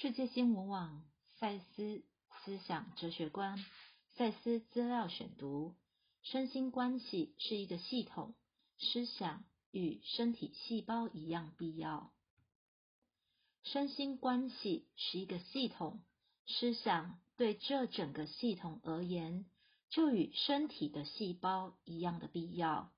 [0.00, 1.02] 世界新闻网
[1.38, 2.02] 赛斯
[2.42, 3.62] 思想哲学观
[4.16, 5.74] 赛斯资料选读：
[6.22, 8.34] 身心关系是一个系统，
[8.78, 12.14] 思想与身体细胞一样必要。
[13.62, 16.00] 身心关系是一个系统，
[16.46, 19.44] 思想对这整个系统而言，
[19.90, 22.90] 就与身体的细胞一样的必要。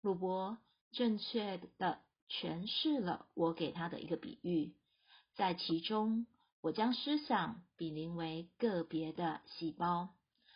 [0.00, 0.56] 鲁伯
[0.92, 2.00] 正确的
[2.30, 4.74] 诠释了我给他的一个比喻，
[5.34, 6.26] 在其中。
[6.66, 10.08] 我将思想比邻为个别的细胞，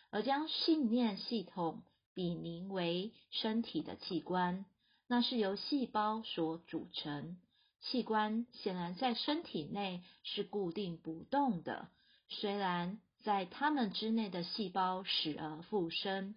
[0.09, 4.65] 而将信念系统比邻为身体的器官。
[5.07, 7.37] 那是由细胞所组成。
[7.79, 11.87] 器官显然在身体内是固定不动的，
[12.27, 16.35] 虽然在它们之内的细胞死而复生。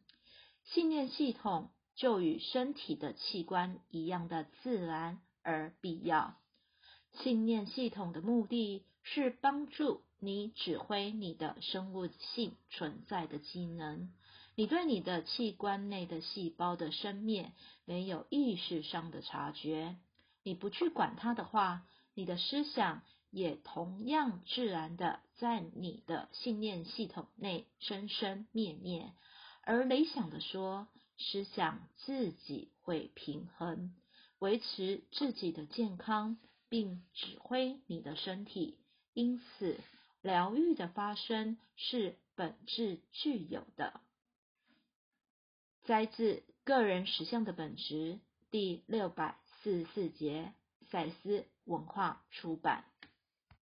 [0.62, 6.36] 信念系统就与身体的器官一样的自然而必要。
[7.22, 8.84] 信念系统的目的。
[9.06, 14.10] 是帮助你指挥你的生物性存在的机能。
[14.54, 17.52] 你对你的器官内的细胞的生灭
[17.84, 19.96] 没有意识上的察觉。
[20.42, 29.12] 你不去管它的话，你的思想也同样自然的在你的信念系统内生生灭灭。
[29.64, 33.94] 而理想的说，思想自己会平衡，
[34.38, 36.38] 维持自己的健康，
[36.74, 38.80] 并指挥你的身体。
[39.12, 39.78] 因此，
[40.22, 44.00] 疗愈的发生是本质具有的。
[45.84, 48.14] 摘自《个人实相的本质》
[48.50, 50.52] 第六百四十四节，
[50.90, 52.84] 赛斯文化出版。